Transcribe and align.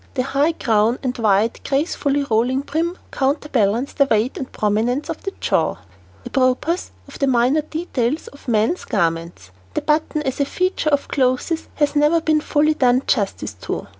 The 0.15 0.23
high 0.23 0.53
crown 0.53 0.97
and 1.03 1.15
wide, 1.19 1.59
gracefully 1.63 2.23
rolling 2.27 2.61
brim 2.61 2.97
counter 3.11 3.49
balance 3.49 3.93
the 3.93 4.05
weight 4.07 4.35
and 4.35 4.51
prominence 4.51 5.09
of 5.11 5.21
the 5.21 5.31
jaw. 5.39 5.75
[Illustration: 6.25 6.31
NO. 6.33 6.41
78] 6.41 6.41
Apropos 6.55 6.91
of 7.07 7.19
the 7.19 7.27
minor 7.27 7.61
details 7.61 8.27
of 8.29 8.47
man's 8.47 8.83
garments, 8.83 9.51
the 9.75 9.81
button 9.83 10.23
as 10.23 10.39
a 10.39 10.45
feature 10.45 10.89
of 10.89 11.07
clothes 11.07 11.67
has 11.75 11.95
never 11.95 12.19
been 12.19 12.41
fully 12.41 12.73
done 12.73 13.03
justice 13.05 13.53
to. 13.61 13.85